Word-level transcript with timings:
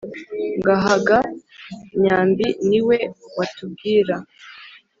ngaha 0.59 0.93
ga 1.07 1.19
myambi 1.99 2.47
ni 2.69 2.79
we 2.87 2.97
watubwira 3.37 4.15